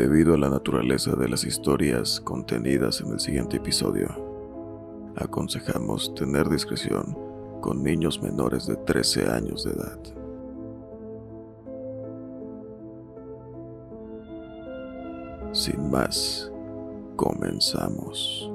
[0.00, 4.08] Debido a la naturaleza de las historias contenidas en el siguiente episodio,
[5.14, 7.14] aconsejamos tener discreción
[7.60, 9.98] con niños menores de 13 años de edad.
[15.52, 16.50] Sin más,
[17.16, 18.50] comenzamos.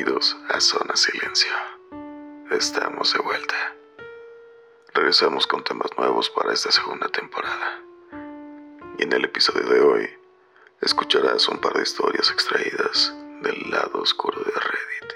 [0.00, 1.52] Bienvenidos a Zona Silencio.
[2.50, 3.76] Estamos de vuelta.
[4.94, 7.82] Regresamos con temas nuevos para esta segunda temporada.
[8.96, 10.10] Y en el episodio de hoy
[10.80, 15.12] escucharás un par de historias extraídas del lado oscuro de Reddit.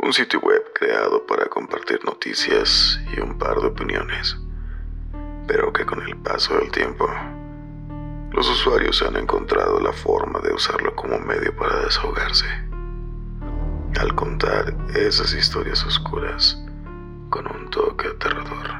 [0.00, 4.36] Un sitio web creado para compartir noticias y un par de opiniones,
[5.46, 7.08] pero que con el paso del tiempo
[8.32, 12.71] los usuarios han encontrado la forma de usarlo como medio para desahogarse.
[14.00, 16.58] Al contar esas historias oscuras
[17.28, 18.70] con un toque aterrador.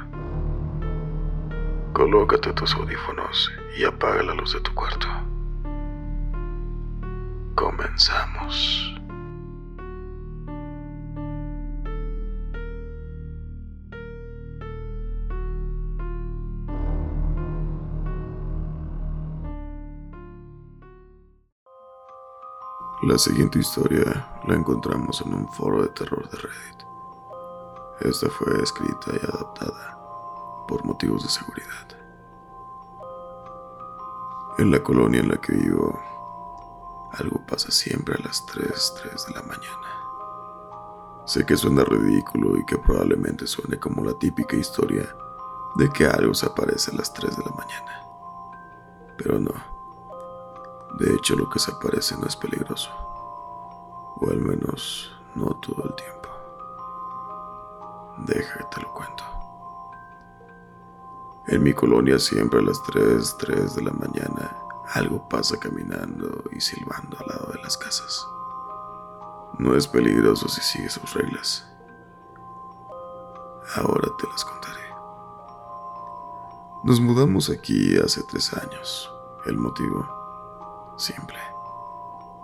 [1.93, 5.07] Colócate tus audífonos y apaga la luz de tu cuarto.
[7.55, 8.92] Comenzamos.
[23.03, 26.87] La siguiente historia la encontramos en un foro de terror de Reddit.
[28.01, 29.99] Esta fue escrita y adaptada
[30.69, 31.89] por motivos de seguridad.
[34.59, 36.01] En la colonia en la que vivo,
[37.15, 41.23] algo pasa siempre a las 3, 3 de la mañana.
[41.27, 45.13] Sé que suena ridículo y que probablemente suene como la típica historia
[45.75, 48.07] de que algo se aparece a las 3 de la mañana.
[49.19, 49.73] Pero no.
[51.01, 53.02] De hecho, lo que se aparece no es peligroso.
[54.23, 56.29] O al menos no todo el tiempo.
[58.19, 59.25] Deja que lo cuento.
[61.49, 64.57] En mi colonia siempre a las 3, 3 de la mañana
[64.95, 68.25] algo pasa caminando y silbando al lado de las casas.
[69.59, 71.67] No es peligroso si sigues sus reglas.
[73.75, 74.87] Ahora te las contaré.
[76.85, 79.11] Nos mudamos aquí hace tres años.
[79.47, 81.39] El motivo simple.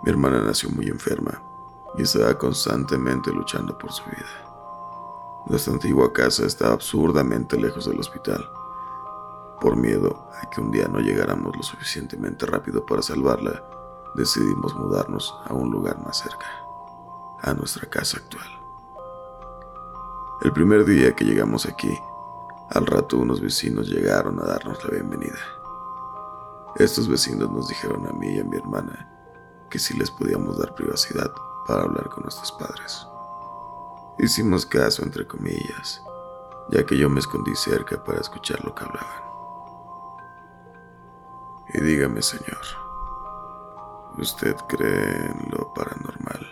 [0.03, 1.48] Mi hermana nació muy enferma
[1.97, 4.49] y estaba constantemente luchando por su vida.
[5.45, 8.47] Nuestra antigua casa estaba absurdamente lejos del hospital.
[9.59, 13.63] Por miedo a que un día no llegáramos lo suficientemente rápido para salvarla,
[14.15, 16.47] decidimos mudarnos a un lugar más cerca,
[17.41, 18.47] a nuestra casa actual.
[20.41, 21.97] El primer día que llegamos aquí,
[22.69, 25.39] al rato unos vecinos llegaron a darnos la bienvenida.
[26.75, 29.09] Estos vecinos nos dijeron a mí y a mi hermana
[29.69, 31.31] que si les podíamos dar privacidad
[31.69, 33.07] para hablar con nuestros padres.
[34.17, 36.01] Hicimos caso entre comillas,
[36.71, 39.23] ya que yo me escondí cerca para escuchar lo que hablaban.
[41.75, 42.65] Y dígame, señor,
[44.17, 46.47] ¿usted cree en lo paranormal?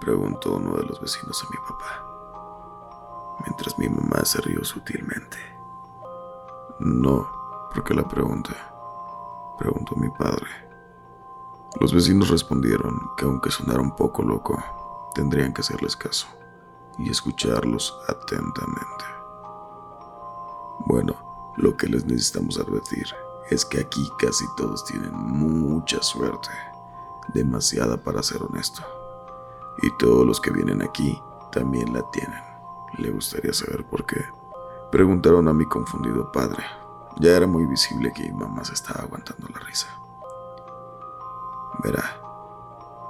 [0.00, 5.36] Preguntó uno de los vecinos a mi papá, mientras mi mamá se rió sutilmente.
[6.80, 7.28] No,
[7.74, 8.54] ¿por qué la pregunta?
[9.58, 10.65] Preguntó mi padre.
[11.80, 14.62] Los vecinos respondieron que aunque sonara un poco loco,
[15.14, 16.26] tendrían que hacerles caso
[16.98, 19.04] y escucharlos atentamente.
[20.86, 21.14] Bueno,
[21.56, 23.06] lo que les necesitamos advertir
[23.50, 26.48] es que aquí casi todos tienen mucha suerte,
[27.34, 28.82] demasiada para ser honesto.
[29.82, 31.20] Y todos los que vienen aquí
[31.52, 32.40] también la tienen.
[32.96, 34.24] ¿Le gustaría saber por qué?
[34.90, 36.64] Preguntaron a mi confundido padre.
[37.18, 39.88] Ya era muy visible que mamá se estaba aguantando la risa.
[41.84, 42.20] Verá,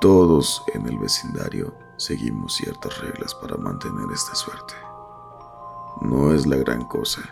[0.01, 4.75] todos en el vecindario seguimos ciertas reglas para mantener esta suerte.
[6.03, 7.23] No es la gran cosa,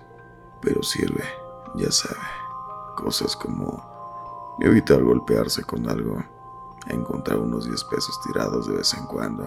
[0.60, 1.24] pero sirve,
[1.74, 2.16] ya sabe.
[2.96, 6.22] Cosas como evitar golpearse con algo,
[6.86, 9.46] encontrar unos 10 pesos tirados de vez en cuando.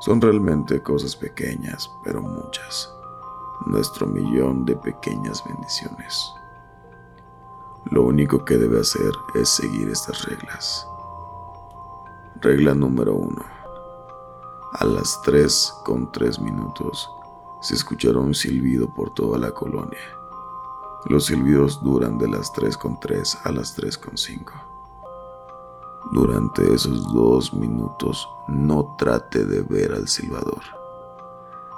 [0.00, 2.92] Son realmente cosas pequeñas, pero muchas.
[3.66, 6.32] Nuestro millón de pequeñas bendiciones.
[7.90, 10.86] Lo único que debe hacer es seguir estas reglas.
[12.42, 13.36] Regla número 1.
[14.74, 17.10] A las 3 con 3 minutos
[17.62, 19.98] se escuchará un silbido por toda la colonia.
[21.06, 24.52] Los silbidos duran de las 3 con 3 a las 3 con 5.
[26.12, 30.62] Durante esos dos minutos no trate de ver al silbador.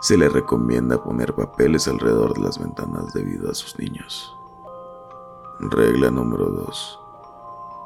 [0.00, 4.39] Se le recomienda poner papeles alrededor de las ventanas debido a sus niños.
[5.62, 7.00] Regla número 2.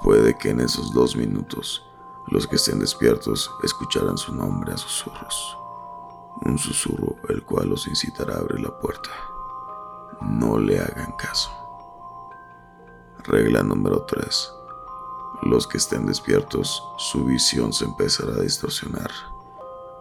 [0.05, 1.85] Puede que en esos dos minutos
[2.29, 5.59] Los que estén despiertos escucharán su nombre a susurros.
[6.43, 9.11] Un susurro el cual los incitará a abrir la puerta.
[10.23, 11.51] No le hagan caso.
[13.25, 14.53] Regla número 3.
[15.43, 19.11] Los que estén despiertos, su visión se empezará a distorsionar,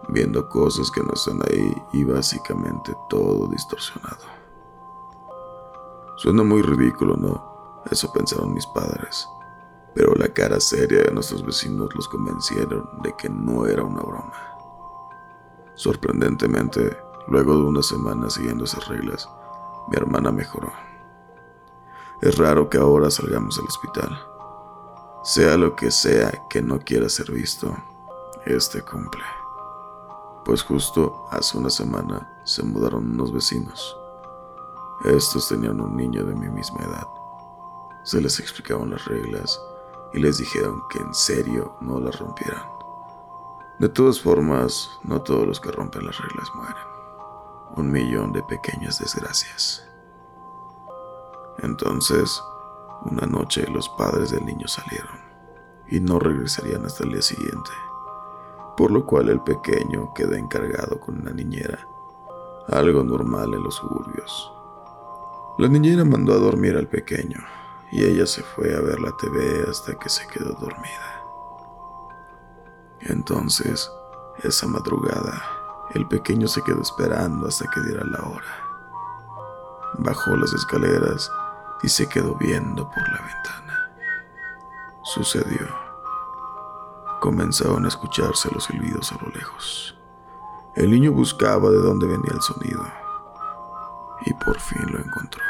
[0.08, 4.24] viendo cosas que no están ahí y básicamente todo distorsionado.
[6.18, 7.53] Suena muy ridículo, ¿no?
[7.90, 9.28] Eso pensaron mis padres
[9.94, 14.32] pero la cara seria de nuestros vecinos los convencieron de que no era una broma.
[15.76, 16.96] Sorprendentemente,
[17.28, 19.28] luego de una semana siguiendo esas reglas,
[19.88, 20.72] mi hermana mejoró.
[22.20, 24.18] Es raro que ahora salgamos del hospital.
[25.22, 27.74] Sea lo que sea que no quiera ser visto,
[28.46, 29.22] este cumple.
[30.44, 33.96] Pues justo hace una semana se mudaron unos vecinos.
[35.04, 37.23] Estos tenían un niño de mi misma edad.
[38.04, 39.58] Se les explicaban las reglas
[40.12, 42.62] y les dijeron que en serio no las rompieran.
[43.78, 46.84] De todas formas, no todos los que rompen las reglas mueren.
[47.76, 49.88] Un millón de pequeñas desgracias.
[51.62, 52.42] Entonces,
[53.06, 55.18] una noche los padres del niño salieron
[55.88, 57.70] y no regresarían hasta el día siguiente,
[58.76, 61.88] por lo cual el pequeño quedó encargado con una niñera,
[62.68, 64.52] algo normal en los suburbios.
[65.56, 67.38] La niñera mandó a dormir al pequeño
[67.94, 71.22] y ella se fue a ver la TV hasta que se quedó dormida.
[73.02, 73.88] Entonces,
[74.42, 75.40] esa madrugada,
[75.94, 78.56] el pequeño se quedó esperando hasta que diera la hora.
[79.98, 81.30] Bajó las escaleras
[81.84, 83.92] y se quedó viendo por la ventana.
[85.04, 85.68] Sucedió.
[87.20, 89.96] Comenzaron a escucharse los silbidos a lo lejos.
[90.74, 92.84] El niño buscaba de dónde venía el sonido
[94.26, 95.44] y por fin lo encontró.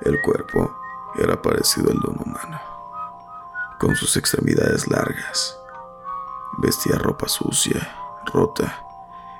[0.00, 0.85] El cuerpo
[1.18, 2.60] era parecido al de un humano,
[3.78, 5.58] con sus extremidades largas.
[6.58, 7.94] Vestía ropa sucia,
[8.32, 8.82] rota,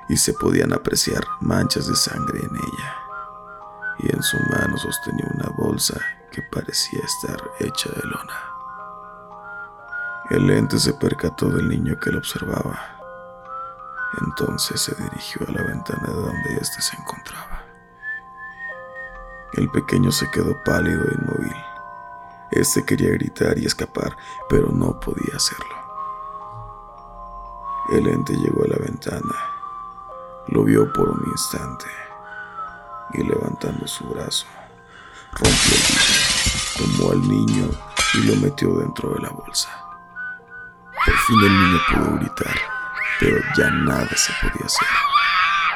[0.09, 2.95] y se podían apreciar manchas de sangre en ella.
[3.99, 5.99] Y en su mano sostenía una bolsa
[6.31, 8.47] que parecía estar hecha de lona.
[10.29, 12.79] El ente se percató del niño que lo observaba.
[14.21, 17.63] Entonces se dirigió a la ventana de donde éste se encontraba.
[19.53, 21.66] El pequeño se quedó pálido e inmóvil.
[22.51, 24.15] Este quería gritar y escapar,
[24.49, 25.75] pero no podía hacerlo.
[27.91, 29.35] El ente llegó a la ventana,
[30.47, 31.85] lo vio por un instante
[33.13, 34.45] y levantando su brazo,
[35.33, 37.69] rompió el vidrio, tomó al niño
[38.13, 39.69] y lo metió dentro de la bolsa.
[41.05, 42.55] Por fin el niño pudo gritar,
[43.19, 44.87] pero ya nada se podía hacer.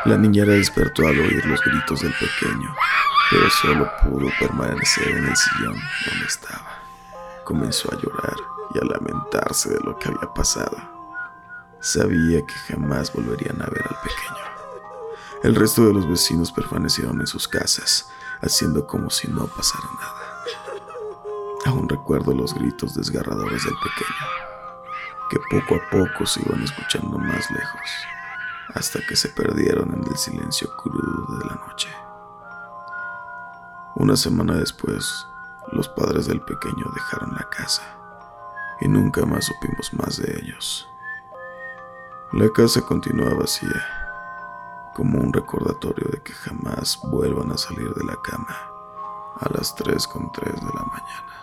[0.06, 2.75] La niñera despertó al oír los gritos del pequeño
[3.31, 6.83] pero solo pudo permanecer en el sillón donde estaba.
[7.45, 8.36] Comenzó a llorar
[8.74, 10.78] y a lamentarse de lo que había pasado.
[11.80, 14.51] Sabía que jamás volverían a ver al pequeño.
[15.44, 18.10] El resto de los vecinos permanecieron en sus casas,
[18.42, 20.45] haciendo como si no pasara nada.
[21.68, 24.28] Aún recuerdo los gritos desgarradores del pequeño,
[25.30, 27.90] que poco a poco se iban escuchando más lejos,
[28.76, 31.88] hasta que se perdieron en el silencio crudo de la noche.
[33.95, 35.28] Una semana después,
[35.74, 37.83] los padres del pequeño dejaron la casa
[38.80, 40.88] y nunca más supimos más de ellos.
[42.31, 43.83] La casa continúa vacía,
[44.95, 48.57] como un recordatorio de que jamás vuelvan a salir de la cama
[49.42, 51.41] a las 3.3 de la mañana.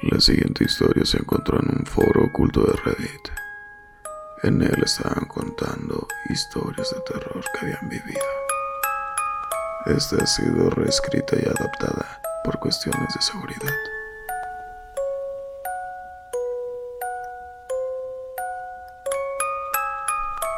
[0.00, 3.28] La siguiente historia se encontró en un foro oculto de Reddit.
[4.42, 8.20] En él estaban contando historias de terror que habían vivido.
[9.86, 13.74] Esta ha sido reescrita y adaptada por cuestiones de seguridad.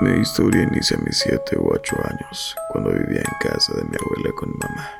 [0.00, 3.96] Mi historia inicia a mis 7 u 8 años, cuando vivía en casa de mi
[3.96, 4.90] abuela con mi mamá.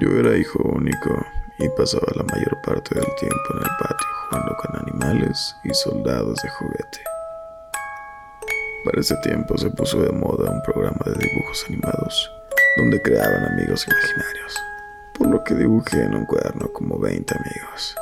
[0.00, 1.26] Yo era hijo único
[1.58, 6.38] y pasaba la mayor parte del tiempo en el patio jugando con animales y soldados
[6.42, 7.00] de juguete.
[8.84, 12.32] Para ese tiempo se puso de moda un programa de dibujos animados
[12.76, 14.56] donde creaban amigos imaginarios,
[15.14, 17.94] por lo que dibujé en un cuaderno como 20 amigos.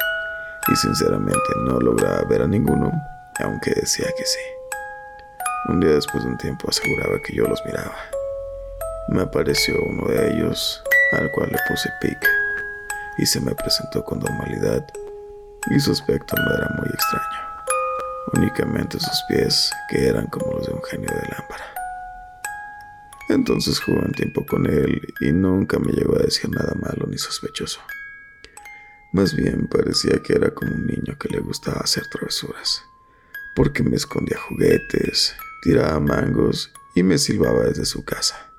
[0.69, 2.93] Y sinceramente no lograba ver a ninguno,
[3.41, 4.39] aunque decía que sí.
[5.69, 7.97] Un día después de un tiempo aseguraba que yo los miraba.
[9.09, 12.29] Me apareció uno de ellos, al cual le puse pic
[13.21, 14.87] y se me presentó con normalidad
[15.71, 17.39] y su aspecto no era muy extraño,
[18.33, 21.65] únicamente sus pies que eran como los de un genio de lámpara.
[23.29, 27.19] Entonces jugué un tiempo con él y nunca me llegó a decir nada malo ni
[27.19, 27.81] sospechoso.
[29.13, 32.85] Más bien parecía que era como un niño que le gustaba hacer travesuras,
[33.55, 38.51] porque me escondía juguetes, tiraba mangos y me silbaba desde su casa,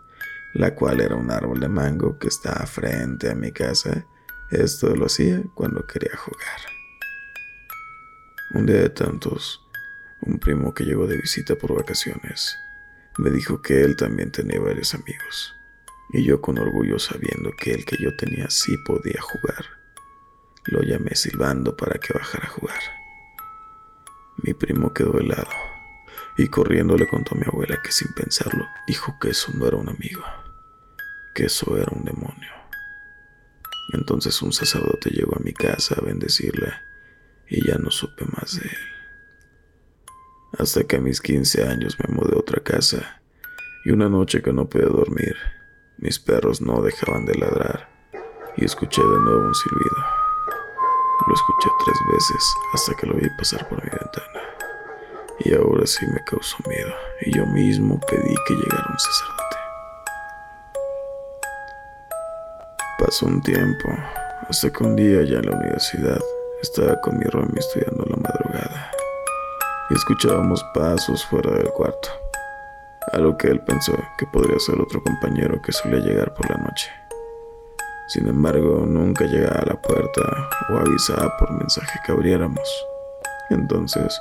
[0.53, 4.05] la cual era un árbol de mango que estaba frente a mi casa.
[4.51, 6.59] Esto lo hacía cuando quería jugar.
[8.53, 9.61] Un día de tantos,
[10.19, 12.57] un primo que llegó de visita por vacaciones
[13.17, 15.55] me dijo que él también tenía varios amigos,
[16.11, 19.65] y yo con orgullo sabiendo que el que yo tenía sí podía jugar,
[20.65, 22.81] lo llamé silbando para que bajara a jugar.
[24.43, 25.49] Mi primo quedó helado
[26.37, 29.77] y corriendo le contó a mi abuela que sin pensarlo dijo que eso no era
[29.77, 30.23] un amigo,
[31.33, 32.60] que eso era un demonio.
[33.93, 36.81] Entonces un sacerdote llegó a mi casa a bendecirla
[37.49, 38.77] y ya no supe más de él.
[40.57, 43.21] Hasta que a mis 15 años me mudé a otra casa
[43.85, 45.35] y una noche que no pude dormir,
[45.97, 47.89] mis perros no dejaban de ladrar
[48.57, 50.05] y escuché de nuevo un silbido.
[51.27, 54.41] Lo escuché tres veces hasta que lo vi pasar por mi ventana
[55.39, 59.40] y ahora sí me causó miedo y yo mismo pedí que llegara un sacerdote.
[63.11, 63.89] Pasó un tiempo
[64.47, 66.17] hasta que un día ya en la universidad
[66.61, 68.89] estaba con mi Romy estudiando la madrugada
[69.89, 72.07] y escuchábamos pasos fuera del cuarto,
[73.11, 76.55] a lo que él pensó que podría ser otro compañero que solía llegar por la
[76.55, 76.89] noche.
[78.07, 80.21] Sin embargo, nunca llegaba a la puerta
[80.69, 82.85] o avisaba por mensaje que abriéramos.
[83.49, 84.17] Entonces,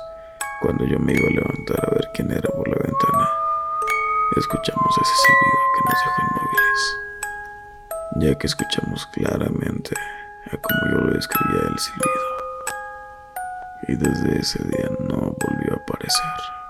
[0.61, 3.29] cuando yo me iba a levantar a ver quién era por la ventana,
[4.35, 6.97] escuchamos ese silbido que nos dejó inmóviles,
[8.15, 9.95] ya que escuchamos claramente
[10.51, 12.31] a como yo lo describía el silbido.
[13.87, 16.60] Y desde ese día no volvió a aparecer.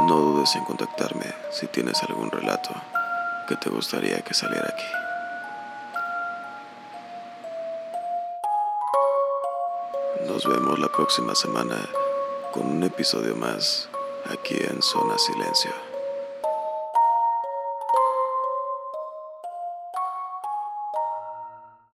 [0.00, 2.70] No dudes en contactarme si tienes algún relato
[3.46, 4.86] que te gustaría que saliera aquí.
[10.26, 11.76] Nos vemos la próxima semana
[12.52, 13.90] con un episodio más
[14.30, 15.91] aquí en Zona Silencio.